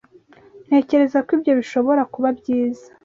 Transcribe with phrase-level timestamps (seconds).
[0.67, 2.87] Ntekereza ko ibyo bishobora kuba byiza.